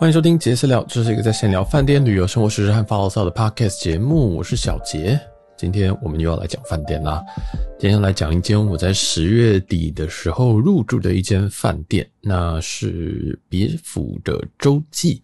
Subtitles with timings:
[0.00, 4.36] 欢迎收听杰私聊，这是一个在闲聊饭店、旅游、生活、时事和发牢骚的 podcast 节目。
[4.36, 5.18] 我是小杰，
[5.56, 7.20] 今天我们又要来讲饭店啦。
[7.80, 15.20] 今天来讲一间我在十月底的时候入住的一间饭店，那是别府的洲际。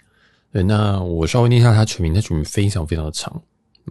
[0.53, 3.41] 对，那我稍微念一下它全名，它全名非常非常的长，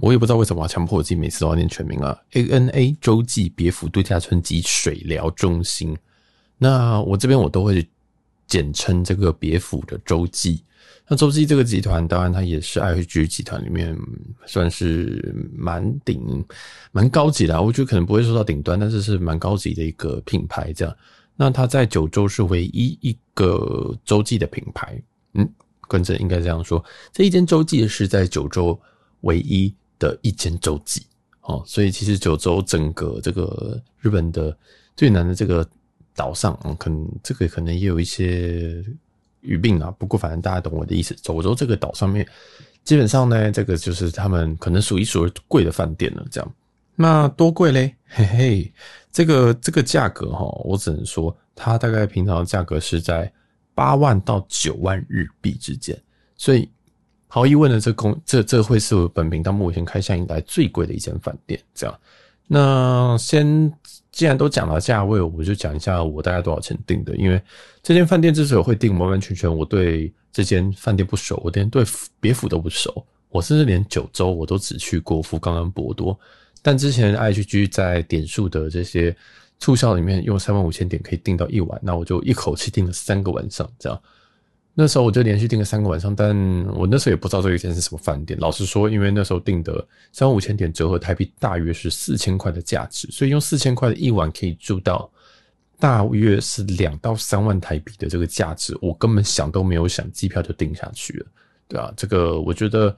[0.02, 2.14] 我也不知道为什么要强迫我自己每次都要念全名啊。
[2.34, 5.98] ANA 洲际别府度假村及水疗中心。
[6.58, 7.88] 那我这边我都会
[8.48, 10.62] 简称这个别府的洲际。
[11.06, 13.96] 那洲际这个集团，当然它也是 IHG 集团里面
[14.46, 16.44] 算是蛮顶、
[16.94, 17.62] 蛮高级的。
[17.62, 20.72] 我觉得可能不会说到顶端，但是是蛮高级的一个品牌。
[20.72, 20.96] 这样，
[21.36, 24.98] 那它在九州是唯一一个洲际的品牌。
[25.34, 25.48] 嗯，
[25.90, 26.82] 跟着应该这样说，
[27.12, 28.80] 这一间洲际是在九州
[29.22, 31.06] 唯一的一间洲际。
[31.42, 34.58] 哦，所以其实九州整个这个日本的
[34.96, 35.68] 最南的这个
[36.16, 38.82] 岛上，嗯，可能这个可能也有一些。
[39.44, 41.14] 鱼病啊，不过反正大家懂我的意思。
[41.22, 42.28] 九州这个岛上面，
[42.84, 46.26] 基本上呢，这个就是他们可能数一数二贵的饭店了。
[46.32, 46.54] 这样，
[46.96, 47.96] 那多贵嘞？
[48.08, 48.74] 嘿嘿，
[49.12, 53.32] 这个这个价格哈，我只能说，它大概平常价格是在
[53.76, 55.96] 八万到九万日币之间。
[56.36, 56.70] 所以，
[57.28, 61.60] 毫无疑问的，这公这这会是我本频道目前开箱以来最贵的一间饭店。
[61.74, 62.00] 这样，
[62.48, 63.72] 那先。
[64.14, 67.14] 既然都讲到价位，我就讲一下我大概多少钱订的。
[67.18, 67.42] 因为
[67.82, 71.84] 这间饭店之所以会订，完完全全我对这间饭店不熟，我连对
[72.22, 76.18] 别府都不熟，我甚至连九州我都只去过福冈跟博多。
[76.62, 79.14] 但之前 IHG 在点数的这些
[79.58, 84.00] 促销里面，用三万五千点可以订到一晚，那我就一口气订了三个晚上，这样。
[84.76, 86.36] 那时候我就连续订了三个晚上，但
[86.70, 88.40] 我那时候也不知道这一间是什么饭店。
[88.40, 95.08] 老实说，因为那时候订的三万五千点折合台币大约是四千块的价值，所以用四千块的一晚可以住到
[95.80, 101.26] 大约是两到三万台币的这个价值，我根本想都没有想，机票就订下去了，
[101.68, 102.98] 对啊，这个我觉得，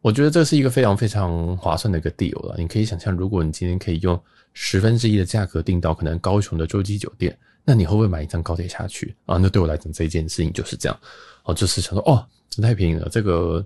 [0.00, 2.54] 我觉得这是一个非常非常划算的一个 deal 了。
[2.56, 4.22] 你可以想象，如果你今天可以用
[4.52, 7.36] 十分之一的价格订到可能高雄的洲际酒店。
[7.64, 9.36] 那你会不会买一张高铁下去啊？
[9.36, 11.00] 那对我来讲，这件事情就是这样
[11.44, 13.08] 哦，就是想说哦，这太便宜了。
[13.10, 13.64] 这个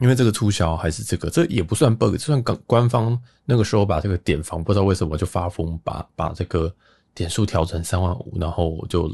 [0.00, 6.72] 因为这个促销还是这个，这也不算 bug，就算官官方那个时候把这个点房不知道为什么就发疯，把把这个
[7.14, 9.08] 点数调成三万五，然后就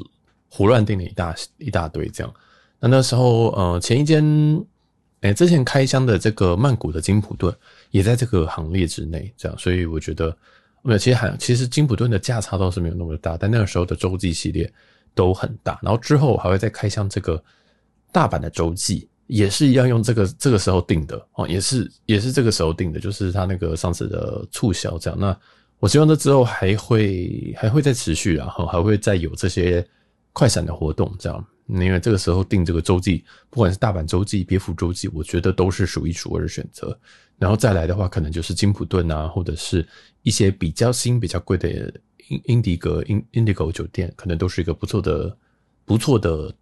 [0.48, 2.32] 胡乱订了一大一大堆这样。
[2.80, 4.24] 那那时候呃，前一间
[5.20, 7.54] 诶之前开箱的这个曼谷的金普顿
[7.90, 10.34] 也在这个行列之内，这样，所以我觉得。
[10.88, 14.72] 没有，其实还其实金普顿的价差倒是没有那么大，但那个时候的洲际系列
[15.14, 15.78] 都很大。
[15.82, 17.42] 然后之后还会再开箱这个
[18.10, 25.20] 大阪的洲际，也是一样用这个这个时候定的哦，也是也是这个时候定的，就是他那个上次的促销这样。
[25.20, 25.38] 那
[25.78, 29.86] 我希望这之后还会还会再持续，然后还会再有这些
[30.32, 31.46] 快闪的活动这样。
[31.68, 36.98] 因为这个时候定这个洲际，不管是大阪洲际、别府洲际，我觉得都是数一数二的选择。
[37.38, 39.86] 然后再来的话，可能就是金普顿啊，或者是
[40.22, 41.68] 一些比较新、比较贵的
[42.28, 45.36] 英英迪格、英 Indigo 酒店，可能都是一个不错的、
[45.84, 46.52] 不错的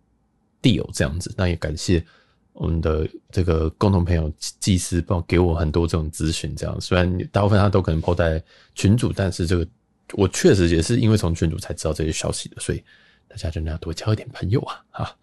[0.61, 1.33] deal 这样子。
[1.37, 2.05] 那也感谢
[2.53, 4.31] 我们的这个共同朋友
[4.61, 6.55] 祭司，帮给我很多这种咨询。
[6.55, 8.43] 这样，虽然大部分他都可能 po 在
[8.75, 9.66] 群主，但是这个
[10.12, 12.84] 我确实也是因为从群主才知道这些消息的，所以
[13.29, 14.85] 大家真的要多交一点朋友啊！
[14.91, 15.17] 哈，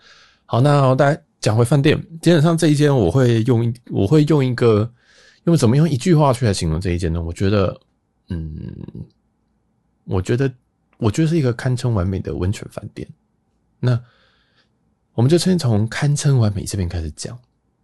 [0.45, 4.91] 好，那大家讲回饭店，基本上这一间我会用，我会用一个。
[5.45, 7.21] 用怎么用一句话去来形容这一间呢？
[7.21, 7.77] 我觉得，
[8.29, 8.55] 嗯，
[10.05, 10.49] 我觉得，
[10.97, 13.05] 我觉得是一个堪称完美的温泉饭店。
[13.77, 14.01] 那
[15.15, 17.37] 我们就先从堪称完美这边开始讲。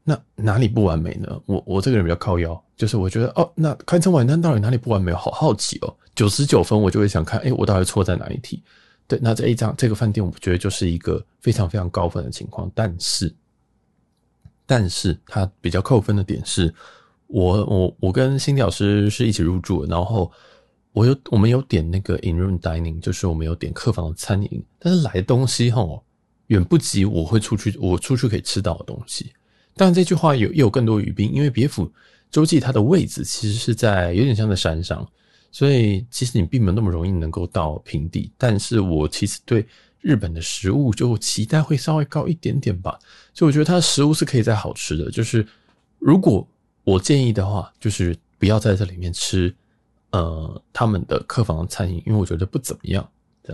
[0.06, 1.38] 那哪里不完美呢？
[1.48, 5.12] 我我这个人比较靠腰，就是我觉得哦，那堪称完美，那到底哪里不完美？
[5.12, 8.64] 好好奇哦，九十九分我就会想看，哎，我到底错在哪一题？
[9.10, 12.72] 对，那这一张这个饭店，我觉得就是一个非常非常高分的情况。
[12.74, 13.36] 但是，
[14.66, 16.74] 但是它比较扣分的点是。
[17.32, 20.32] 我我我跟新迪老师是一起入住的，然后
[20.94, 26.02] 我有我们有点那个 in room dining，就是我们有点客房的餐饮，但是来的东西齁
[26.48, 29.32] 远不及我会出去我出去可以吃到的东西。
[29.76, 31.92] 当然这句话有又有更多语病，因为别府
[32.32, 35.08] 洲际它的位置其实是在有点像在山上，
[35.52, 38.32] 所以其实你并没有那么容易能够到平地。
[38.38, 39.66] 但是我其实对
[40.02, 43.00] 日本的食物就期待会稍微高一点点吧，
[43.34, 45.46] 所以我觉得它的食物是可以再好吃的，就是
[46.00, 46.48] 如果。
[46.86, 49.54] 我建议的话，就是不要在这里面吃，
[50.10, 53.08] 呃，他们的客房餐饮，因为我觉得不怎么样。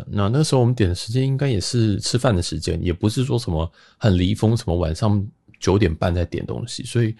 [0.07, 5.21] 那那时候我们点的时间应该也是吃饭的时间，也不是说什么很离峰，什么晚上
[5.59, 7.13] 九点半在点东西，所以，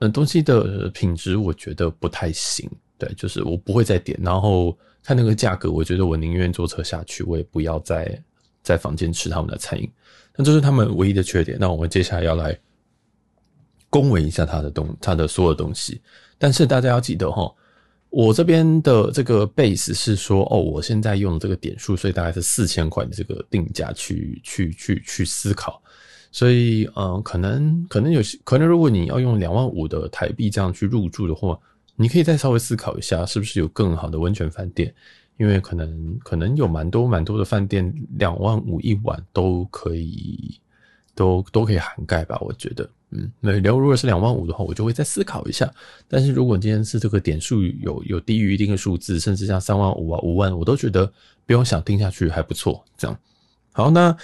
[0.00, 2.68] 嗯，东西的品质我觉得不太行。
[2.98, 8.22] 对，就是我不会再点，然后看那个价格，我觉得我宁愿坐车下去，我也不要再
[8.62, 9.90] 在房间吃他们的餐饮。
[10.36, 11.56] 那这是他们唯一的缺点。
[11.60, 12.58] 那我们接下来要来
[13.90, 16.00] 恭维一下他的东，他的所有东西。
[16.38, 17.52] 但是大家要记得哈，
[18.10, 25.82] 我这边的这个 base 是说，哦，我现在用这个点数，所以大概是四千块的这个定价去去去去思考。
[26.32, 31.56] 所以，嗯，可能可能有些，可能如果你要用两万五的台币这样去入住的话，
[31.96, 34.92] 你可以再稍微思考一下，是不是有更好的温泉饭店？
[35.36, 40.60] 因为可能可能有蛮多蛮多的饭店，两万五一晚都可以，
[41.12, 42.38] 都都可以涵盖吧？
[42.40, 45.68] 我觉得，嗯，那如果是两万五的话，我就会再思考一下。
[46.06, 51.04] 但是如果今天是这个点数有有低于一定的数字，甚至像三万五啊、五万，我都觉得
[51.46, 52.84] 不用想，定下去还不错。
[52.96, 53.18] 这样，
[53.72, 54.16] 好，那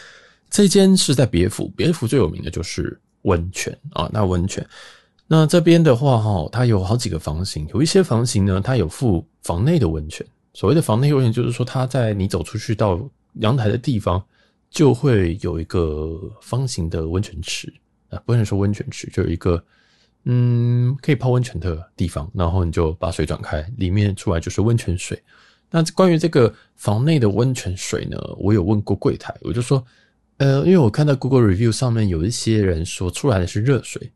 [0.48, 4.08] 这间是在别府，别府最有名的就是温泉啊。
[4.12, 4.64] 那温泉，
[5.32, 10.26] 那这边的话哈，它有好几个房型，有一些房型呢，它有附房内的温泉。
[10.54, 13.00] 所谓的房内温泉，就是说，它在你走出去到
[13.34, 14.20] 阳台的地方，
[14.72, 17.72] 就会有一个方形的温泉池
[18.08, 19.64] 啊，不能说温泉池，就有一个
[20.24, 25.22] 嗯可以泡温泉的地方，然后你就把水转开，里面出来就是温泉水。
[25.70, 29.86] 那关于这个房内的温泉水呢，我有问过柜台，我就说，
[30.38, 34.10] 呃，因为我看到 Google Review 上面有一些人说出来的是热水，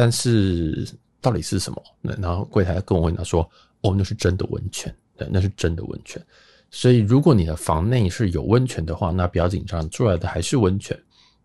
[0.00, 0.88] 但是
[1.20, 1.82] 到底是什么？
[2.00, 3.42] 那然后柜台跟我问他说，
[3.82, 4.94] 哦，那是真的温泉。
[5.18, 6.24] 对，那是真的温泉，
[6.70, 10.98] 所以如果你的房内是有温泉的话，那不要紧张，出来的还是温泉。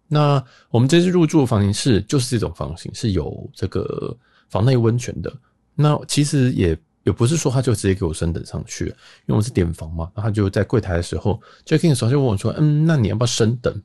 [0.07, 4.16] 那我们这次入住的房型是就是这种房型，是有这个
[4.48, 5.30] 房内温泉的。
[5.74, 13.84] 那其实也也不是说他就直接给我升等上去，因为我是点房嘛，然后他就在柜台的时候，check in 的时候就问我说：“嗯，那你要不要升等？”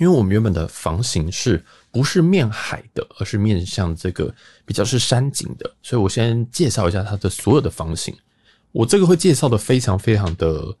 [0.00, 1.62] 因为我们原本的房型是
[1.92, 8.16] 不是面海的，而是面向这个比较是山景的，所以我先介绍一下它的所有的房型。
[8.72, 10.74] 我这个会介绍的非常非常的，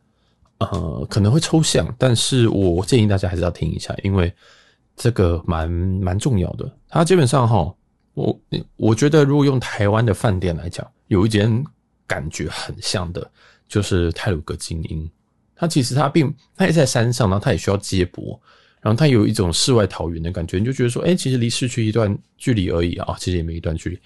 [0.56, 4.32] 呃，可能会抽象，但是我建议大家还是要听一下，因为
[4.96, 6.72] 这个蛮蛮重要的。
[6.88, 7.74] 它基本上哈，
[8.14, 8.40] 我
[8.76, 11.62] 我觉得如果用台湾的饭店来讲，有一间
[12.06, 13.30] 感觉很像的，
[13.68, 15.10] 就是泰鲁阁精英。
[15.54, 18.40] 它其实它并它也在山上，然后它也需要接驳，
[18.80, 23.98] 然后它有一种世外桃源的感觉，你就觉得说，哎，其实离市区一段距离而已啊，其实也没一段距离。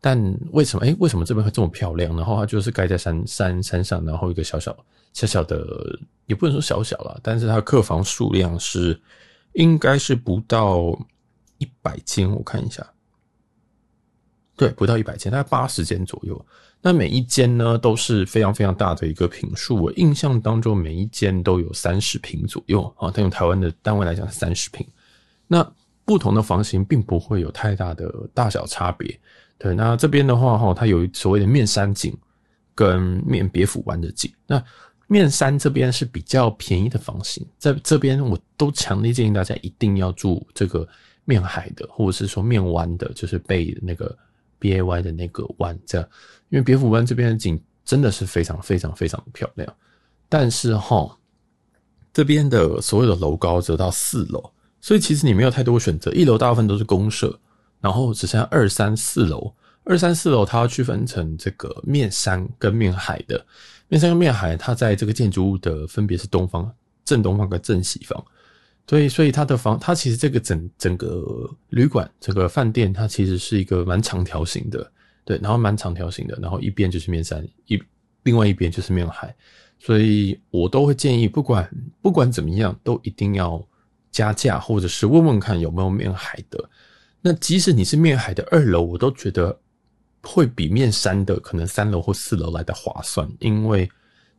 [0.00, 0.18] 但
[0.50, 0.84] 为什么？
[0.84, 2.14] 诶，为什么这边会这么漂亮？
[2.16, 4.76] 然后它就是盖在山山山上，然后一个小小
[5.12, 5.64] 小小的，
[6.26, 9.00] 也不能说小小啦，但是它客房数量是
[9.52, 10.98] 应该是不到
[11.58, 12.84] 一百间，我看一下，
[14.56, 16.46] 对，不到一百间，大概八十间左右。
[16.82, 23.08] 那每一间呢都是非常非常大的一个坪数，我印象当中每一间都有三十坪左右啊。
[23.14, 24.84] 但用台湾的单位来讲是三十坪。
[25.46, 25.66] 那
[26.04, 29.16] 不同的房型并不会有太大的大小差别。
[29.58, 32.12] 对，那这边的话哈，它有所谓的面山景
[32.74, 34.28] 跟面别府湾的景。
[34.44, 34.60] 那
[35.06, 40.88] 面山这边是比较便宜的房型，在这边我都强烈建议大家一定要住这个
[41.24, 44.18] 面海的，或者是说面湾的，就是被那个
[44.62, 46.08] B A Y 的那个湾这样。
[46.50, 49.76] 因为别府湾这边的景真的是非常非常非常漂亮，
[50.28, 51.18] 但是哈，
[52.12, 57.36] 这边的所有的楼高则到四楼，所以其实你没有太多选择，一楼大部分都是公社。
[57.80, 63.44] 然后只剩下二三四楼，二三四楼它要区分成这个面山跟面海的，
[63.88, 66.72] 面山跟面海，它在这个建筑物的分别是东方、
[67.04, 68.24] 正东方跟正西方，
[68.92, 74.92] 所以所以它的房，它其实这个整整个旅馆、这个饭店，它其实是一个蛮长条形的，
[75.24, 77.82] 对，然后蛮长条形的，然后一边就是面山，一
[78.24, 79.34] 另外一边就是面海，
[79.78, 81.66] 所以我都会建议，不管
[82.02, 83.66] 不管怎么样，都一定要
[84.10, 86.62] 加价，或者是问问看有没有面海的。
[87.22, 89.58] 那即使你是面海的二楼，我都觉得
[90.22, 93.90] 会比面山的可能三楼或四楼来的划算，因为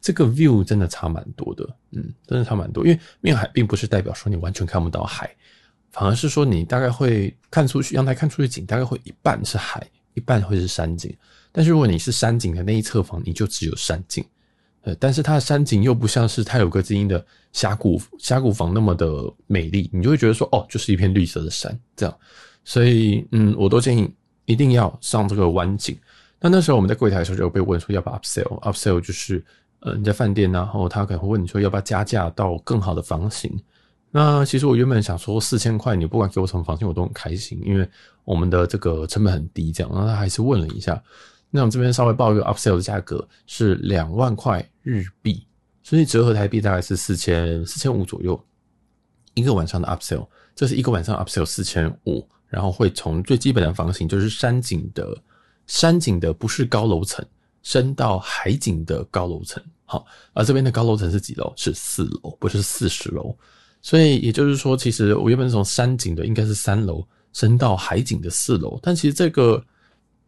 [0.04, 2.86] 这个 view 真的差蛮多的，嗯，真的差蛮多。
[2.86, 5.34] 因为面海并不是代表说你完全看不到海，
[5.92, 9.82] 反而是说你大概会看出去阳台看出去景，大概会一半是海，
[10.14, 11.16] 一半会是山景。
[11.54, 14.26] 但是如果你是山景的那一侧房，你就只有山景，
[14.82, 19.08] 呃，但是它的山景又不像是太鲁阁晶英的峡谷峡谷房那么的
[19.48, 22.18] 美丽，你就会觉得说哦，就是一片绿色的山这样。
[22.66, 25.98] 所以，嗯，我都建议一定要上这个湾景。
[26.40, 29.42] 那那时候我们在柜台的时候就被问说要不要 upsell，upsell 就是，
[29.84, 33.52] 呃，你在饭店，然后他可能会问你说要不要加价到更好的房型。
[34.12, 37.88] 那其实我原本想说四千块，你不管给我什么房型我都很开心，因为
[38.24, 39.92] 我们的这个成本很低，这样。
[39.94, 41.02] 然后他还是问了一下，
[41.50, 45.46] 那我们这边稍微报一个 upsell 的价格是两万块日币，
[45.82, 48.42] 所以折合台币大概是四千四千五左右
[49.34, 52.28] 一个晚上的 upsell，这是一个晚上 upsell 四千五。
[52.48, 55.18] 然后会从最基本的房型，就是山景的
[55.66, 57.26] 山景的不是高楼层，
[57.64, 59.64] 升到海景的高楼层。
[59.86, 61.52] 好，而这边的高楼层是几楼？
[61.56, 63.36] 是四楼，不是四十楼。
[63.82, 69.62] 所以也就是说，其实我原本是从山景的应该是三楼升到海景的四楼，但其实这个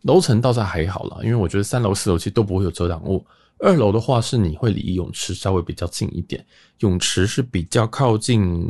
[0.01, 3.25] 楼层倒是还好啦，因为我觉得三楼、四楼其实都不会有遮挡物。
[3.59, 6.45] 二楼的话是你会离泳池稍微比较近一点，
[6.79, 8.67] 泳池是比较靠近，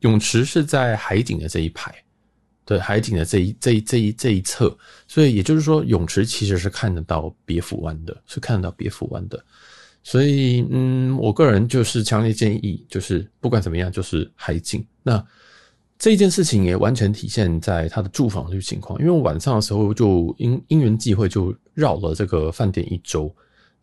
[0.00, 1.94] 泳池是在海景的这一排，
[2.64, 4.76] 对，海景的这一这一这一这一侧，
[5.06, 9.44] 所以也就是说泳池其实是看得到别府湾的，是看得到别府湾的，
[10.02, 14.84] 所以嗯，我个人就是强烈建议，就是不管怎么样，就是海景。
[15.02, 15.24] 那
[15.98, 23.34] 这一件事情也完全体现在他的住房率情况，因为晚上的时候就因因缘际会就绕了这个饭店一周。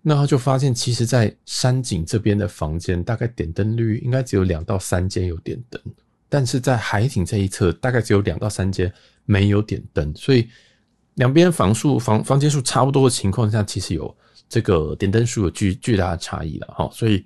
[0.02, 5.82] 那他就发现，其实，在山景这边的房间，大概点灯率应该只有两到三间有点灯，
[6.30, 8.94] 但是在海景这一侧，大概只有两到三间
[9.26, 10.48] 没有点灯，所以
[11.16, 14.16] 两边房数房房间数差不多的情况下，其实有
[14.48, 16.90] 这个点灯数有巨巨大的差异了哈。
[16.94, 17.26] 所以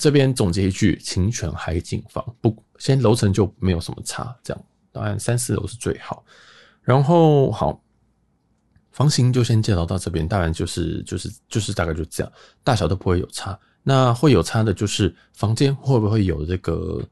[0.00, 6.24] 这边总结一句，晴泉海景房，不先楼层就没有什么差，这样当然三四楼是最好。
[6.82, 7.80] 然后好。
[8.92, 13.58] 房型就先介绍到这边，当然就是就是就是大概就这样，大小都不会有差。
[13.82, 17.04] 那会有差的就是房间会不会有这个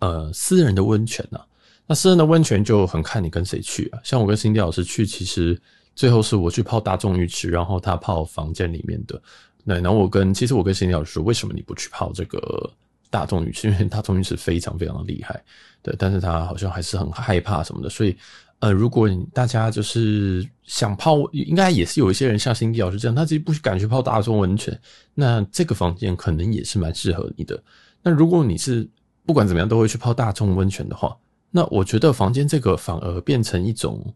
[0.00, 1.40] 呃私人的温泉呢？
[1.86, 4.00] 那私人的温泉就很看你跟谁去啊。
[4.02, 5.56] 像我跟辛迪老师去，其实
[5.94, 9.22] 最后是我去泡大众浴池，然后他泡房间里面的。
[9.64, 12.70] 对，然后我跟其实我跟辛迪老师说，为什么你不去泡这个
[13.08, 13.68] 大众浴池？
[13.68, 15.42] 因为大众浴池非常非常的厉害，
[15.82, 18.16] 对，但是他好像还是很害怕什么的，所以。
[18.60, 24.78] 呃，如果大家就是想泡，应该也是有一些人像辛迪老师这样，他自己不敢去泡大众温泉，
[25.14, 27.58] 那这个房间可能也是蛮适合你的。
[28.02, 28.86] 那如果你是
[29.26, 31.16] 不管怎么样都会去泡大众温泉的话，
[31.50, 34.14] 那我觉得房间这个反而变成一种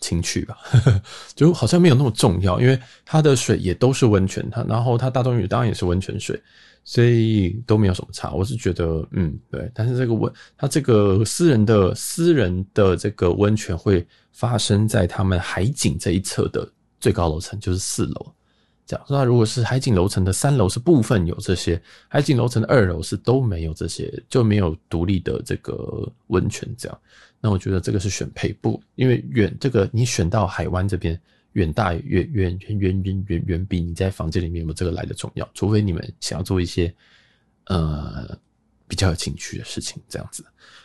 [0.00, 0.58] 情趣吧，
[1.34, 6.40] 就好像没有那么重要，因为它的水也都是温泉，它然后它大众浴当然也是温泉水。
[6.82, 9.70] 所以都没有什么差，我是觉得，嗯，对。
[9.74, 16.66] 但是这个温，它这个私人的私人的这个温泉会发生在他们海景这一侧的
[16.98, 18.32] 最高楼层，就是四楼。
[19.08, 26.68] 那如果是海景楼层的三楼是部分有这些，海景楼层的二楼是都没有这些，就没有独立的这个温泉。
[26.78, 27.00] 这样，
[27.40, 31.20] 那我觉得这个是选配不，因为远这个你选到海湾这边。
[31.54, 36.94] 远大远远远远远远远比你在房间里面有没有这个来的重要，除非你们想要做一些
[37.64, 38.38] 呃
[38.86, 40.44] 比较有情趣的事情，这样子。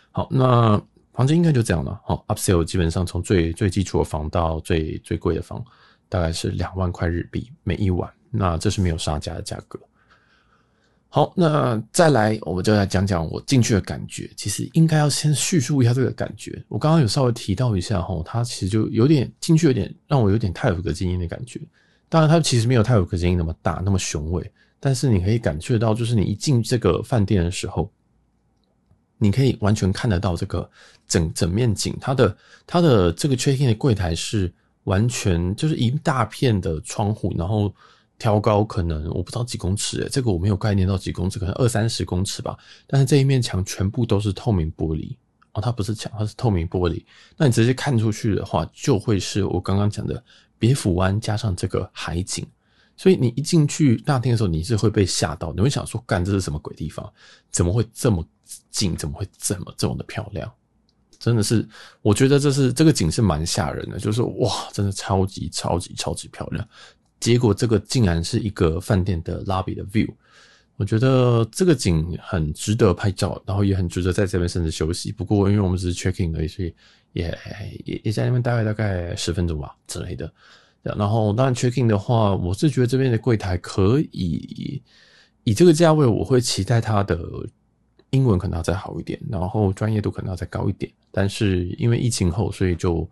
[0.10, 0.82] 好，那
[1.14, 2.02] 房间应该就这样了。
[2.04, 5.64] 好，upsell 基本上从最最基础的房到最最贵的房，
[6.16, 9.78] 大概是两万块日币每一晚，那这是没有杀价的价格。
[11.10, 14.30] 好，那再来，我们就来讲讲我进去的感觉。
[14.38, 16.64] 其实应该要先叙述一下这个感觉。
[16.70, 21.60] 我刚刚有稍微提到一下哈，它其实就有点进去，有点让我有点太鲁阁晶英的感觉。
[22.08, 24.50] 当然，它其实没有太鲁阁晶英那么大，那么雄伟。
[24.80, 27.92] 但是你可以感觉到，就是你一进这个饭店的时候，
[29.18, 30.70] 你可以完全看得到这个
[31.10, 31.94] 整整面景。
[32.00, 34.54] 它的它的这个 check in 的柜台是
[34.86, 37.72] 完全就是一大片的窗户，然后。
[38.18, 42.58] 挑高可能我不知道几公尺，这个我没有概念到几公尺，可能二三十公尺吧。
[42.88, 45.14] 但是这一面墙全部都是透明玻璃
[45.52, 47.04] 哦，它不是墙，它是透明玻璃。
[47.36, 50.24] 那你直接看出去的话，就会是我刚刚讲的
[50.58, 52.48] 别府湾加上这个海景。
[52.96, 57.12] 所以你一进去大厅的时候，你是会被吓到，你会想说：干，这是什么鬼地方？
[57.52, 58.26] 怎么会这么
[58.72, 58.96] 近？
[58.96, 60.50] 怎么会这么这么的漂亮？
[61.26, 61.68] 真的是，
[62.04, 66.64] 我觉得这是这个景是蛮吓人的，就是哇，真的超级超级超级漂亮。
[67.20, 70.08] 结果这个竟然是一个饭店的 lobby 的 view，
[70.76, 75.12] 我觉得这个景很值得拍照，然后也很值得在这边甚至休息。
[75.12, 76.72] 不过因为我们只是 check in 而已，所以
[77.14, 77.36] 也
[77.86, 80.32] 也也在那边待了大概十分钟吧之类的。
[80.84, 84.80] 然后当然 checking 的话，我是觉得这边的柜台可以
[85.44, 87.18] 以这个价位，我会期待它的
[88.16, 90.92] 英文可能要再好一点，然后专业度可能要再高一点。
[91.12, 93.08] 但是因为疫情后，所以就。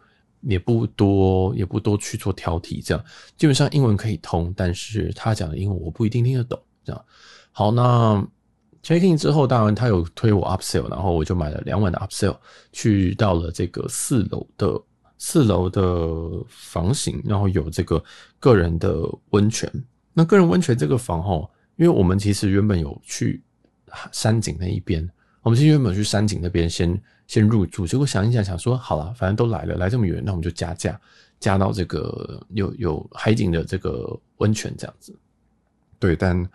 [0.46, 3.02] 也不多，也不多去做挑剔，这样
[3.38, 7.06] 基本上英文可以通，但是他讲的英文我不一定听得懂，这样。
[7.54, 8.22] 好，那
[8.84, 12.36] checking 之后，当然他有推我 upsell，然后我就买了两晚的 upsell，
[12.74, 14.82] 去到了这个四楼的
[15.18, 15.84] 四楼的
[16.50, 18.04] 房型，然后有这个
[18.38, 19.72] 个人的温泉。
[20.12, 23.42] 那个人温泉这个房齁，因为我们其实原本有去
[24.12, 25.08] 山景那一边，
[25.42, 27.02] 我们其实原本去山景那边先。
[27.26, 31.00] 先入住，结果想一想，想说好了，反正都来了，来这么远，那我们就加价，
[31.40, 35.18] 加到这个有有海景的这个温泉这样子。
[35.98, 36.48] 对，但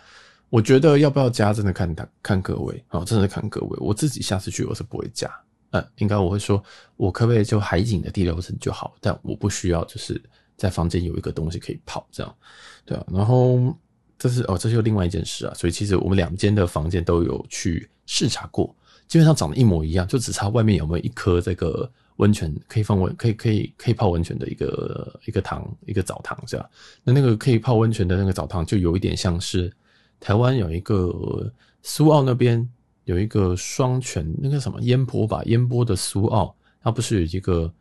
[0.51, 3.79] 我觉得要不要加，真的看他看各位啊，真的看各位。
[3.81, 5.35] 我自己下次去我是不会加，
[5.71, 6.63] 嗯，应该我会说，
[6.97, 10.23] 我可不可以就海景的第六层就好，但我不需要就是
[10.55, 12.37] 在房间有一个东西可以泡这样，
[12.85, 13.07] 对啊。
[13.11, 13.75] 然后
[14.19, 15.55] 这是哦，这是另外一件事啊。
[15.55, 18.75] 所以其实我们两间的房间都有去视察过，
[19.07, 26.71] 基本上长得一模一样，就只差外面有没有一颗这个温泉可以放温，可以可以可以泡温泉的一个一个堂，一个澡堂这样。
[27.05, 29.73] 那那个可以泡温泉的那个澡堂，就有一点像是
[30.19, 31.51] 台湾有一个
[31.83, 32.69] 苏澳那边
[33.05, 37.73] 有一个双泉，那个什么烟波吧，烟波的苏澳，它不是有一个。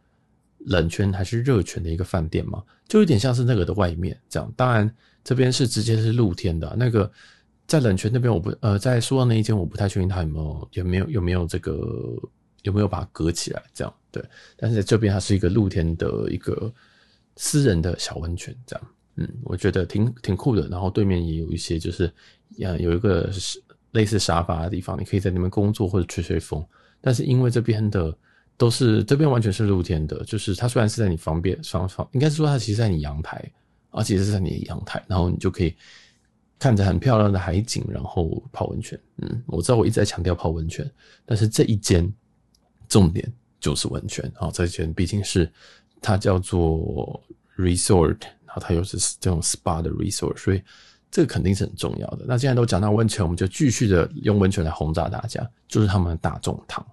[0.67, 4.53] 冷泉还是热泉的一个饭店嘛，就有点像是那个的外面这样。
[4.55, 4.93] 当然，
[5.23, 6.75] 这边是直接是露天的。
[6.77, 7.09] 那个
[7.65, 12.21] 在冷泉那边，我不呃，在苏澳那一间，我不太确定它有没有有没有有没有这个
[12.63, 13.93] 有没有把它隔起来这样。
[14.11, 14.21] 对，
[14.57, 16.69] 但是在这边它是一个露天的一个
[17.37, 18.87] 私人的小温泉这样。
[19.15, 20.67] 嗯，我觉得挺挺酷的。
[20.67, 22.11] 然后对面也有一些就是
[22.59, 23.31] 呃有一个
[23.91, 26.61] 类似沙发的地方，你可以在那边工作或者吹吹风。
[26.99, 28.13] 但是因为这边的。
[28.57, 33.43] 都是这边完全是露天的，就是它虽然是在你房边双方，应该是说它其实在你阳台，
[33.91, 35.75] 而且是在你的阳台，然后你就可以
[36.57, 38.99] 看着很漂亮的海景，然后泡温泉。
[39.17, 40.89] 嗯，我知道我一直在强调泡温泉，
[41.23, 42.11] 但是这一间
[42.89, 45.47] 重点就是温泉啊，这一间毕竟是
[46.01, 47.21] 它叫做
[47.57, 50.63] resort，然后它又是这种 spa 的 resort，所以
[51.11, 52.25] 这个肯定是很重要的。
[52.27, 56.83] 那既然都讲到温泉，我们就继续的用温泉来轰炸大家，就是他们的大众汤。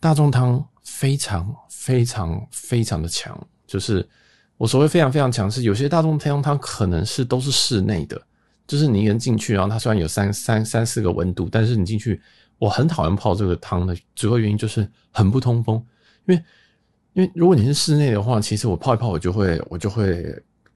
[0.00, 4.06] 大众汤非常非常非常的强，就是
[4.56, 8.20] 我所谓非常非常强，是有些大众汤汤可能是都是室内的，
[8.66, 12.20] 就是你一个人进去，然后它虽然有三三三四个温度，但是你进去，
[12.58, 15.84] 我很讨厌泡这个汤的主要原因就是很不通风，
[16.26, 16.44] 因为
[17.14, 20.24] 因为如果你是室内的话，其实我泡一泡我就会我就会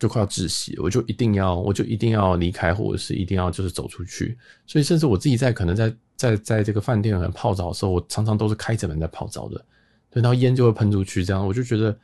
[0.02, 5.94] 就快要窒息，我就一定要我就一定要离开，或者是一定要就是走出去，所以甚至我自己在可能在。
[6.14, 9.60] 在在这个饭店里面泡澡的时候，我常常都是开着门在泡澡的，
[10.08, 11.98] 对，然后烟就会喷出去，这样我就觉得，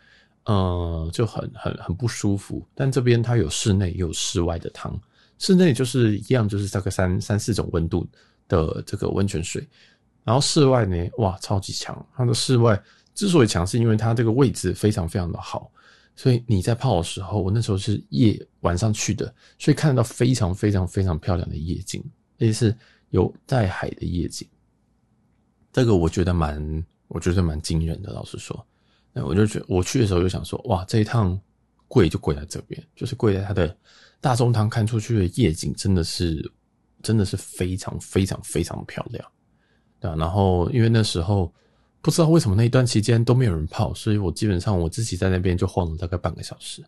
[0.46, 2.66] 呃，就很很很不舒服。
[2.74, 5.00] 但这边它有室内也有室外的汤，
[5.38, 8.04] 室内就是一样，就是大概三三四种温度
[8.48, 9.64] 的这个温泉水，
[10.24, 12.04] 然后室外呢，哇，超级强！
[12.16, 12.82] 它的室外
[13.14, 15.70] 之所以强，是因为它这个位置非常非常的好，
[16.18, 22.04] 所以你在泡的时候，我那时候是夜晚上去的，所以看得到非常非常非常漂亮的夜景，
[22.38, 22.76] 而且是。
[23.10, 24.46] 有带海的夜景，
[25.72, 28.12] 这个我觉得蛮，我觉得蛮惊人的。
[28.12, 28.66] 老实说，
[29.14, 31.40] 那我就觉我去的时候就想说，哇，这一趟
[31.86, 33.74] 贵就贵在这边，就是贵在它的
[34.20, 36.52] 大中堂看出去的夜景真的是，
[37.02, 39.26] 真的是非常非常非常漂亮，
[39.98, 40.14] 对啊。
[40.14, 41.50] 然后因为那时候
[42.00, 46.82] 不知道为什么那一段期间都没有人泡，所以我基本上我自己在那边就晃了大概半个小时，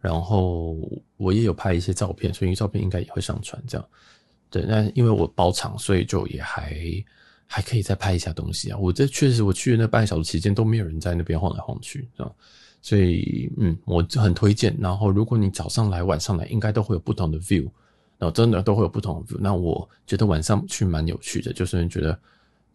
[0.00, 0.76] 然后
[1.16, 3.86] 我也有拍一些照片，所以照片应该也会上传这样。
[4.50, 6.76] 对，那因为我包场，所以就也还
[7.46, 8.78] 还可以再拍一下东西啊。
[8.78, 12.34] 我这确实，我去的那半小时期间都没有人在那边晃来晃去，这样？
[12.80, 14.74] 所以，嗯，我就很推荐。
[14.80, 17.68] 然后，如果你早上来、晚上来，应该都会有不同的 view，
[18.18, 19.38] 然后真的都会有不同的 view。
[19.40, 22.18] 那我觉得晚上去蛮有趣的，就是觉得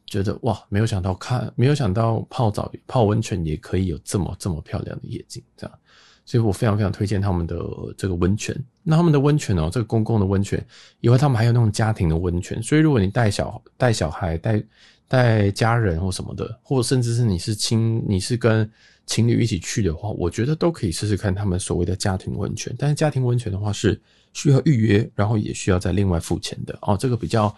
[0.05, 5.79] 觉得哇，没有想到看，没有想到泡澡、泡温泉也可以有这么这么漂亮的夜景，这样。
[6.25, 7.57] 所以我非常非常推荐他们的
[7.97, 8.55] 这个温泉。
[8.81, 10.65] 那他们的温泉哦，这个公共的温泉，
[11.01, 12.63] 以后他们还有那种家庭的温泉。
[12.63, 14.63] 所以如果你带小带小孩、带
[15.07, 18.69] 带家人或什么的，或甚至是你是亲你是跟
[19.05, 22.73] 情侣一起去的话，我觉得都可以试试看他们所谓的家庭温泉。
[22.79, 23.99] 但是家庭温泉的话是
[24.31, 26.95] 需要预约，然后也需要再另外付钱的哦。
[26.97, 27.53] 这个比较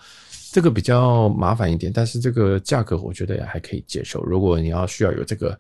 [0.56, 4.24] 这个比较麻烦一点，但是这个价格我觉得也还可以接受。
[4.24, 5.60] 如果你要需要有这个。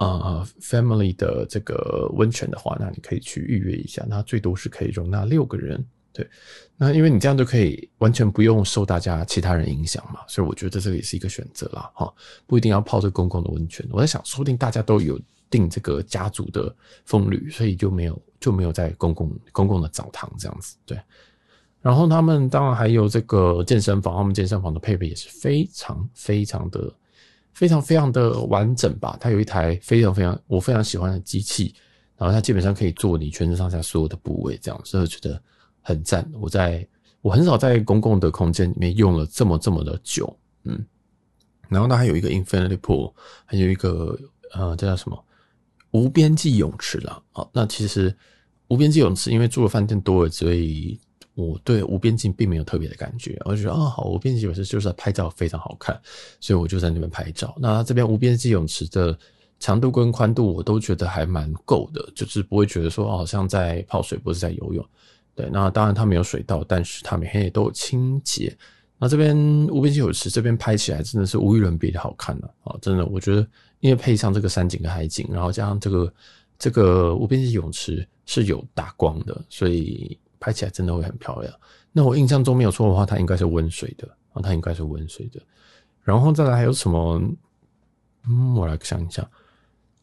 [0.00, 4.06] 呃，family 的这个温泉的话，那你可以去预约一下。
[4.08, 6.24] 那最多是可以容纳六个人，对。
[6.76, 12.14] 那因为你这样就可以完全不用受大家其他人影响嘛，所以我觉得这个也是一个选择啦，哈。
[12.46, 13.84] 不一定要泡这公共的温泉。
[13.90, 15.20] 我在想，说不定大家都有
[15.50, 16.72] 订这个家族的
[17.04, 20.96] 风旅，所以就没有就没有在公共公共的澡堂这样子，对。
[21.80, 26.92] 然后他们当然还有这个健身房，他们健身房的配备也是非常非常的。
[27.54, 31.74] 非常非常的完整吧，它有一台非常非常我非常喜欢的机器，
[32.16, 35.42] 然后它基本上可以做你全身上下所有的部位，这样所以我觉得
[35.80, 36.30] 很赞。
[36.34, 36.86] 我在
[37.20, 40.86] 我很少在公共的空间里面用了这么这么的久，嗯。
[41.68, 43.12] 然后它还有一个 Infinity Pool，
[43.44, 44.16] 还有一个
[44.52, 45.24] 呃这叫什么
[45.90, 47.20] 无边际泳池啦。
[47.32, 48.16] 好，那其实
[48.68, 51.00] 无边际泳池因为住的饭店多了，所以。
[51.38, 55.96] 我对无边际并没有特别的感觉，我就觉得啊、哦，好，无边际泳池就是拍照非常好看，
[56.40, 57.54] 所以我就在那边拍照。
[57.60, 59.16] 那这边无边际泳池的
[59.60, 64.84] 长度跟宽度我都觉得还蛮够的，就是不会觉得说好像在泡水，不是在游泳。
[65.36, 68.52] 对，那当然它没有水道，但是它每天也都有清洁。
[68.98, 69.36] 那这边
[69.68, 72.76] 无边际泳池这边拍起来真的是无与伦比的好看了啊！
[72.82, 73.46] 真的，我觉得
[73.78, 76.12] 因为配上这个山景跟海景，然后加上这个
[76.58, 80.18] 这个无边际泳池是有打光的，所以。
[80.40, 81.52] 拍起来真的会很漂亮。
[81.92, 85.40] 那我印象中没有错的话，它应该是温水的啊，它应该是温水的。
[86.02, 87.20] 然后再来还有什么？
[88.28, 89.28] 嗯，我来想一下。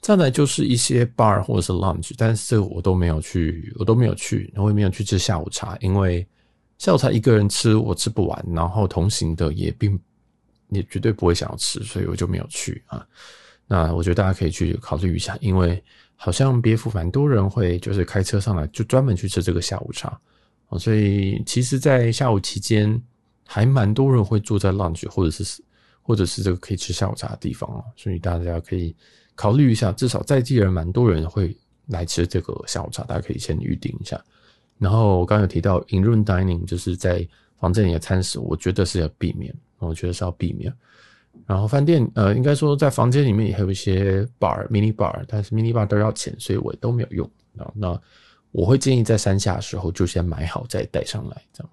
[0.01, 6.25] 再来就是一些 bar 或者是 lunch，但是这个我都没有去，我都没有去，然后也没有去吃下午茶，因为
[6.77, 9.99] 下午茶一个人吃我吃不完，然后同行的也并
[10.69, 13.03] 也绝对不会想要吃，所以我就没有去啊。
[13.65, 15.83] 那我觉得大家可以去考虑一下，因为
[16.15, 20.19] 好像别府蛮多人会就是开车上来就专门去吃这个下午茶，
[20.79, 23.01] 所以其实，在下午期间
[23.45, 25.63] 还蛮多人会坐在 lounge 或者是
[26.01, 28.95] 或者是这个可以吃下午茶的地方啊，所以大家可以。
[29.37, 31.53] 考虑一下，至少在地人蛮多人会
[31.87, 34.17] 来吃这个下午茶，大家可以先预定一下。
[34.77, 37.27] 然后我刚刚有提到 in room dining，就是在
[37.59, 40.73] 房间里的餐食，我觉得是要避免，我觉得是要避免。
[41.45, 47.29] 然后饭店，呃，应该说在房间里面也还有一些 bar、mini bar，但是 mini bar 都要钱，所以我都没有用。
[47.73, 47.99] 那
[48.51, 51.71] 我会建议在山下的时候就先买好再带上来，这样。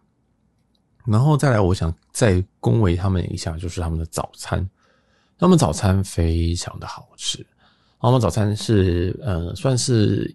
[1.06, 4.68] 然后再来，我想再恭维他们一下，就是他们的早餐。
[5.38, 7.44] 他们早餐非常的好吃，
[8.00, 10.32] 他们早餐是呃算是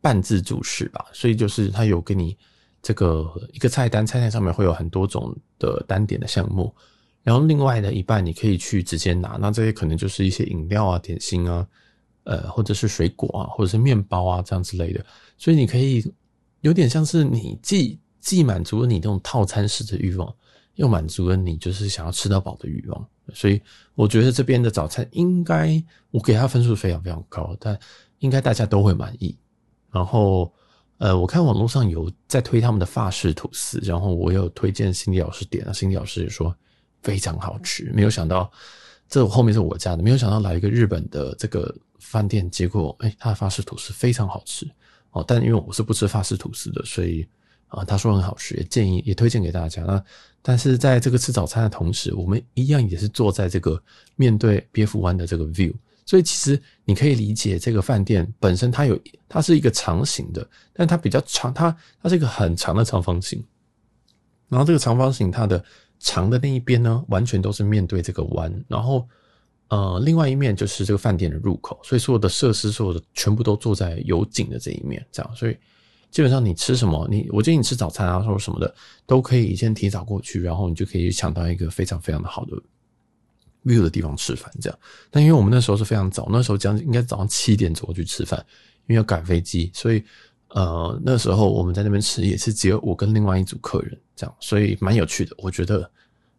[0.00, 2.36] 半自助式吧，所以就是他有给你
[2.82, 6.74] 这个一个菜单，菜单上面会有很多种的单点的项目，
[7.22, 11.66] 然后另外的一半你可以去直接拿，那这些可能就是一些饮料啊、点心啊，
[12.24, 15.04] 呃或者是水果啊，或者是面包啊这样之类的，
[15.36, 16.04] 所以你可以
[16.60, 20.34] 有点像是你既既满足了你这种套餐式的欲望。
[20.78, 23.60] 又满足了你就是想要吃到饱的欲望，所以
[23.96, 27.76] 我觉得这边的早餐应该我给他分数非常非常高，但
[28.20, 29.36] 应该大家都会满意。
[29.90, 30.52] 然后，
[30.98, 36.56] 呃，我看网络上有在推他们的法式吐司，然后我有推荐心理老师点了，辛迪老师也说
[37.02, 37.90] 非常好吃。
[37.94, 38.50] 没有想到
[39.08, 44.68] 这后面是我家的，没有想到来一个日本的这个饭店，结果哎，他的法式吐司非常好吃
[45.10, 45.24] 哦。
[45.26, 47.26] 但因为我是不吃法式吐司的，所以。
[47.70, 49.82] 啊，他说很好吃，也建议也推荐给大家。
[49.82, 50.02] 那
[50.40, 53.78] 但是在这个吃早餐的同时，我们一样也是坐在这个
[54.16, 55.70] 面对别府湾的这个 view，
[56.06, 63.44] 所以其实你可以理解这个饭店本身它有它是一个长形的，但它比较长，它它是一个很长的长方形。
[64.48, 65.62] 然后这个长方形它的
[65.98, 69.06] 长的那一边呢，完全都是面对这个湾，然后
[69.68, 75.56] 呃，另外一面就是这个饭店的入口，所以所有的设施所有的全部都坐在有景的这一面，这样，所以。
[76.10, 82.56] 基本上你吃什么，你我建议你吃早餐啊，或者什么的，都可以先提早过去，然后你就可以抢到一个非常非常的好的
[83.62, 84.50] view 的地方吃饭。
[84.58, 84.78] 这样，
[85.10, 88.42] 但因为我们那时候是非常早，那时候将应该早上七点左右去吃饭，
[88.86, 90.02] 因为要赶飞机，所以
[90.48, 95.34] 呃那时候我们在那边吃也是只有我跟另外一组客人这样，所以蛮有趣的。
[95.38, 95.90] 我觉得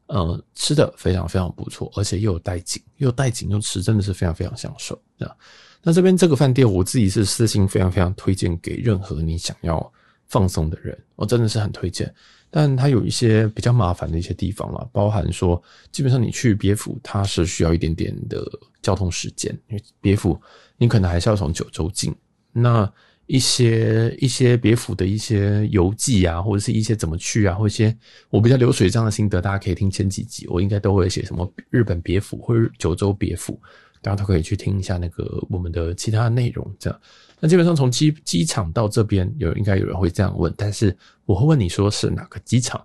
[0.08, 5.36] 呃吃的非常非常不错，而且又有带景，又有带景又吃，真的是非常非常享受这样。
[5.82, 9.92] 那这边这个饭店，我自己是私心非常非常推荐给任何你想要
[10.28, 12.14] 放松的人，我真的是很推荐。
[12.52, 18.44] 但它有一些比较麻烦的一些地方啦，包含说，基本上你去别府，它是需要一点点的
[18.82, 20.38] 交通时间，因为别府
[20.76, 22.14] 你可能还是要从九州进。
[22.52, 22.92] 那
[23.30, 27.96] 一些一些别府的一些游记啊，或者是一些怎么去啊，或一些
[28.32, 33.62] 我比较流水账的心得，大家可以听前几集，我应该都会写什么日本别府或者九州别府。
[34.02, 37.00] 大家都可以去听一下那个我们的其他内容，这样。
[37.40, 42.84] 那基本上从机机场到这边，有应该有人会这样问，但是我会问你说是哪个机场？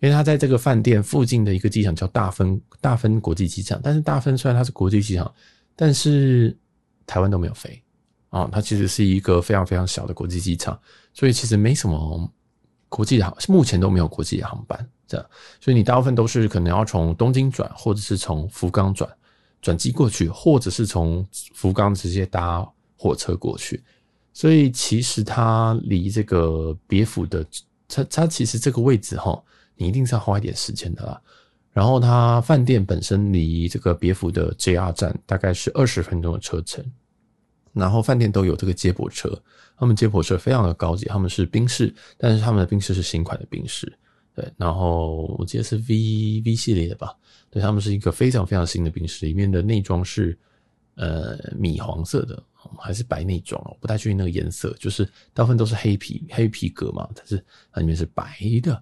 [0.00, 5.32] 因为他在这个饭店附近的一个机场叫大分大分国际机场，但是大分虽然它是国际机场，
[5.74, 6.54] 但是
[7.06, 7.80] 台湾都没有飞
[8.30, 10.78] 啊，它其实是一个非常非常小的国际机场，
[11.12, 12.30] 所以其实没什么
[12.88, 15.26] 国际航，目前都没有国际航班这样，
[15.60, 19.08] 所以你大部分都是可能要从东京转，或者是从福冈转。
[19.62, 22.64] 转机过去，或者是从福冈直接搭
[22.96, 23.82] 火车过去，
[24.32, 27.44] 所以其实它离这个别府的，
[27.88, 29.42] 它它其实这个位置哈，
[29.74, 31.20] 你一定是要花一点时间的啦。
[31.72, 36.84] 然后它饭店本身离这个别府的 JR 站大概是二十分钟的车程，
[37.76, 39.30] 然后饭店都有这个接驳车，
[39.76, 43.92] 他们接驳车非常的高级，他们是宾士，但是他们的宾士是新款的宾士。
[44.34, 47.14] 对，然后我记得是 V V 系列的吧？
[47.50, 50.38] 对，他们是一个非常非常新的宾士，里面的内装是
[50.96, 52.42] 呃米黄色的，
[52.78, 53.58] 还是白内装？
[53.64, 58.74] 我不太确定那个颜色，就是大部分都是黑皮黑皮革嘛，但是它里面是白的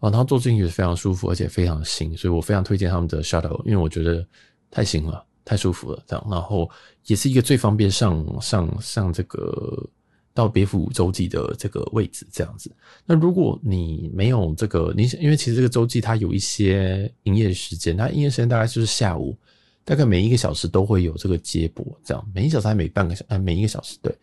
[0.00, 0.10] 哦。
[0.10, 4.26] 然后坐进去是非常舒服，而且非常新，所以我非常推荐他们的 Shuttle，因为我觉得
[4.70, 6.26] 太新了，太舒服了，这样。
[6.30, 6.70] 然后
[7.06, 9.88] 也是一个最方便上上上这个。
[10.34, 12.70] 到别府洲际的这个位置，这样子。
[13.04, 19.36] 那如果你没有这个，你因为其实这个洲际它有一些营业时间，它营业时间大概就是下午，
[19.84, 24.16] 大概每一个小时都会有这个接驳，这样每一小时还每半个小，哎，每一个小时对，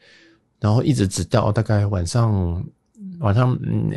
[0.62, 2.66] 然后一直直到大概晚上
[3.20, 3.92] 晚上嗯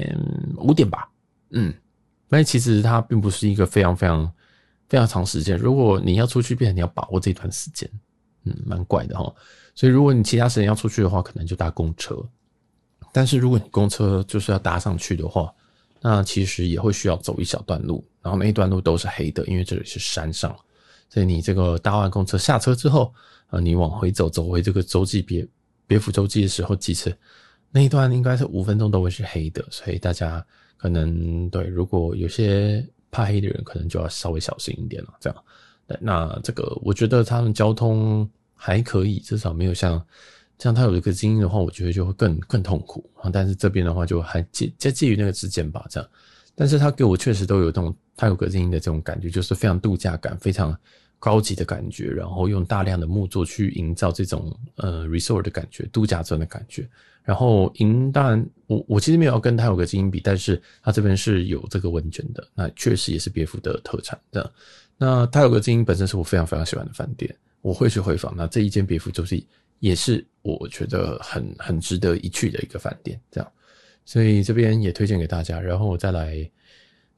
[0.56, 1.08] 五点吧，
[1.50, 1.72] 嗯，
[2.28, 4.28] 但其实它并不是一个非常非常
[4.88, 5.56] 非常长时间。
[5.56, 7.88] 如果你要出去，变成你要把握这段时间，
[8.44, 9.32] 嗯，蛮怪的哈。
[9.74, 12.16] 所以如果你其他时间要出去的话，可能就搭公车。
[13.12, 15.52] 但是如果你公车就是要搭上去的话，
[16.00, 20.54] 那其实也会需要走一小段路，然后那一段路都是黑的，因为这里是山上。
[21.08, 23.12] 所以你这个搭完公车下车之后，
[23.50, 25.46] 呃，你往回走，走回这个洲际别
[25.86, 27.16] 别府洲际的时候，其实
[27.70, 30.44] 那一段应该是五分钟都会是黑的，所以大家
[30.76, 35.14] 可能对，如果有些怕黑的人，可能就要稍微小心一点了。
[35.20, 35.44] 这样，
[35.86, 40.04] 那，那这个我觉得他们交通还可以，至少没有像
[40.58, 43.30] 像他有一个精英的话，我觉得就会更更痛苦啊。
[43.32, 46.08] 但是这边的话就还介介介于那个之间吧，这样。
[46.54, 50.76] 但是他给我确实都有这种他有个精英的这种感觉，就是非常度假感，非常。
[51.18, 56.88] 高级的感觉，然后用大量的木作去营造这种呃 resort 的感觉，度假村的感觉。
[57.24, 64.50] 然后银，当然我我其实没有要跟他有个精英比，但是它这边是有这个温泉的，那确实也是别府的特产的。
[64.96, 68.34] 那太鲁阁精英本身是我非常非常喜欢的饭店，我会去回访。
[68.34, 69.42] 那这一间别府就是
[69.80, 73.52] 也是我觉得很很值得一去的一个饭店，这样，
[74.06, 75.60] 所以这边也推荐给大家。
[75.60, 76.50] 然后我再来。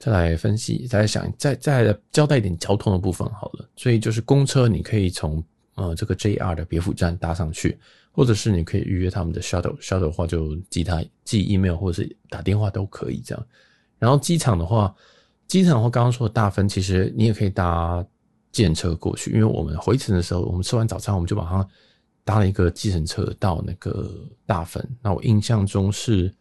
[0.00, 3.68] 再来分析，再来想，再再交代一点交通的部分好了。
[3.76, 7.78] 所以就是公车，你可以从呃这个 JR 的别府站搭上去，
[8.10, 13.46] 或者是你可以预约他们的 shuttle，shuttle 的话就寄他寄 email 或者是打电话都可以这样。
[13.98, 14.94] 然后机场的话，
[15.46, 18.02] 机场的话刚刚说的大分，其实你也可以搭
[18.52, 21.68] 计程车过去，因为我们回程的时候，我们吃完早餐，我们就马上
[22.24, 24.10] 搭了一个计程车到那个
[24.46, 24.82] 大分。
[25.02, 26.34] 那我印象中是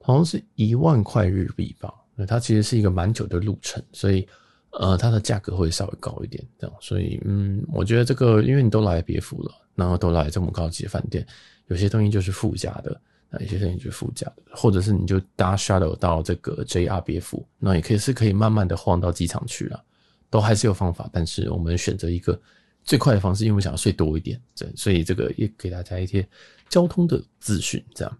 [0.00, 1.92] 好像是一万块日币吧。
[2.16, 4.26] 对它其实是一个蛮久的路程，所以
[4.72, 6.76] 呃，它的价格会稍微高一点，这样。
[6.80, 11.26] 所以嗯，我觉得这个，因为你都来别府了，然后都来这么高级的饭店，
[11.66, 19.82] 有些东西就是附加的，那有些东西就是附加的，或者是你就搭 shuttle 到这个 JR 别府，那也可以是可以慢慢的晃到机场去了，
[20.30, 21.08] 都还是有方法。
[21.12, 22.40] 但是我们选择一个
[22.84, 26.26] 最快的方式，因为我想要睡多一点，对，所以这个也给大家一些
[26.68, 28.18] 交通的资讯，这样。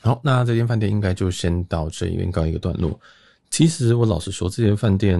[0.00, 2.98] 好，那这间饭店应该就先到这边告一个段落。
[3.50, 5.18] 其实我老实说，这间饭店，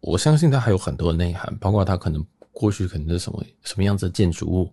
[0.00, 4.72] 我相信它还有很多的内涵，包括它可能过去可能是什么什么样子的建筑物，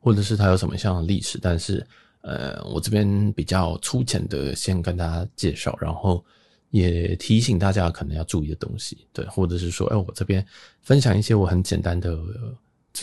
[0.00, 1.38] 或者是它有什么样的历史。
[1.40, 1.86] 但是，
[2.22, 6.24] 呃，我这边比较粗浅的先跟大家介绍，然后
[6.70, 10.44] 也提醒大家可能要注意的东西，对，或者是说，哎，我这边
[10.80, 12.18] 分享一些我很简单的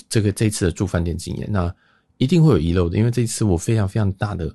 [0.09, 1.73] 这个这次的住饭店经验，那
[2.17, 4.53] 一定会有遗漏的，因为这次我非常非常大的。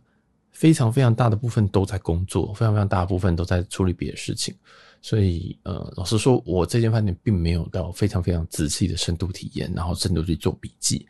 [0.59, 4.53] 非常非常大的部分都在工作，非常非常大部分都在处理别的事情，
[5.01, 11.07] 所以呃，老实说，我这间饭店并没有到非常非常仔细的深度体验，然后深度去做笔记，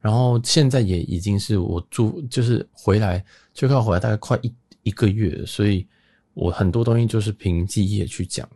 [0.00, 5.86] 然后现在也已经是我住就是回来就靠回来大概快一一个月，所以
[6.34, 8.46] 我很多东西就是凭记忆去讲，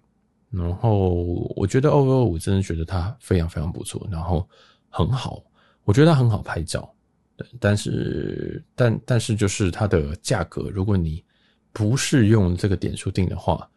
[0.51, 1.15] 然后
[1.57, 4.47] 我觉得二二五真的觉得它非常非常不错，然后
[4.91, 5.43] 很好，
[5.85, 6.94] 我觉得它很好拍照。
[7.37, 11.23] 对，但是但但是就是它的价格，如果你
[11.73, 13.69] 不是用这个点数订的话，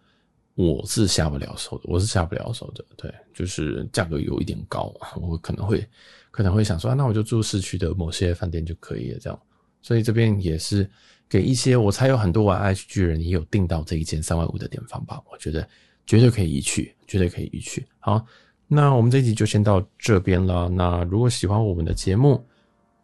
[0.54, 2.86] 我是下不了手的，我是下不了手的。
[2.96, 5.88] 对，就是价格有一点高，我可能会
[6.30, 9.40] 可能会想说，啊，那我就住市区的某些饭店就可以了，这样。
[9.82, 10.88] 所以这边也是
[11.30, 15.68] 给一些我猜有很多玩 H G 人也有订到这一间三万五的点房吧，我觉得
[16.06, 17.86] 绝对可以一去，绝对可以一去。
[18.00, 18.24] 好，
[18.68, 20.70] 那我们这一集就先到这边了。
[20.70, 22.46] 那如果喜欢我们的节目，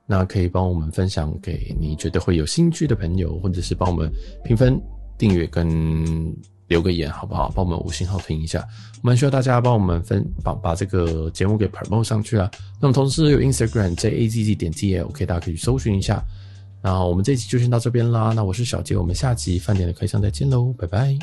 [0.05, 4.11] 那可以帮我们分享给你觉得会有兴趣的朋友，或者是帮我们
[4.43, 4.79] 评分、
[5.17, 6.35] 订阅跟
[6.67, 7.51] 留个言，好不好？
[7.55, 8.65] 帮我们五星好评一下，
[9.01, 12.49] 我们需要大家帮我们分把把这个节目给 promote 上去啊。
[12.81, 16.23] 那么同时有 Instagram J A Z Z 点 T L，OK，大家可以搜寻一下。
[16.81, 18.33] 那我们这一集就先到这边啦。
[18.35, 21.17] 那我是小杰，我们下集饭点的开箱再见喽，拜拜。